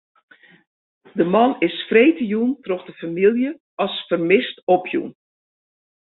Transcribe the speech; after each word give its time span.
De 1.19 1.25
man 1.33 1.51
is 1.67 1.85
freedtejûn 1.89 2.49
troch 2.63 2.85
de 2.87 2.93
famylje 3.01 3.49
as 3.83 3.93
fermist 4.07 4.55
opjûn. 4.75 5.09